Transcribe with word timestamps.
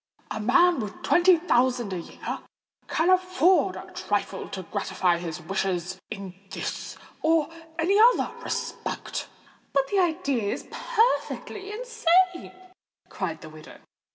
A 0.31 0.39
man 0.39 0.79
with 0.79 1.03
twenty 1.03 1.37
thousand 1.37 1.93
a 1.93 1.99
year 1.99 2.39
can 2.87 3.11
afford 3.11 3.75
a 3.75 3.91
trifle 3.93 4.49
to 4.49 4.63
gratify 4.63 5.19
his 5.19 5.39
wishes 5.43 6.01
in 6.09 6.33
this 6.49 6.97
or 7.21 7.49
any 7.77 7.99
other 7.99 8.33
respect." 8.43 9.27
"But 9.73 9.87
the 9.89 9.99
idea 9.99 10.53
is 10.53 10.67
perfectly 10.71 11.71
insane!" 11.71 12.51
cried 13.11 13.41
the 13.41 13.49
widow. 13.51 13.79